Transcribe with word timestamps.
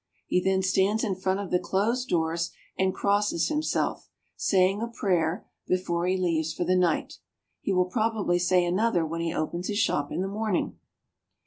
He 0.25 0.41
then 0.41 0.63
stands 0.63 1.03
in 1.03 1.13
front 1.13 1.39
of 1.41 1.51
the 1.51 1.59
closed 1.59 2.09
doors 2.09 2.49
and 2.75 2.91
crosses 2.91 3.49
himself, 3.49 4.09
saying 4.35 4.81
a 4.81 4.87
prayer, 4.87 5.45
before 5.67 6.07
he 6.07 6.17
leaves 6.17 6.55
for 6.55 6.63
the 6.63 6.75
night. 6.75 7.19
He 7.59 7.71
will 7.71 7.85
probably 7.85 8.39
say 8.39 8.65
another 8.65 9.05
when 9.05 9.21
he 9.21 9.31
opens 9.31 9.67
his 9.67 9.77
shop 9.77 10.11
in 10.11 10.21
the 10.21 10.27
morning. 10.27 10.79